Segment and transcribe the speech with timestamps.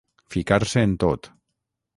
[0.35, 1.33] Ficar-se en tot.